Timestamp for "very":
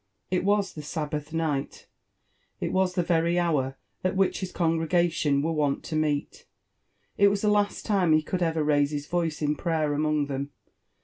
3.03-3.37